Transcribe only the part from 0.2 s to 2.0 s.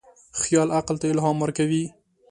خیال عقل ته الهام ورکوي.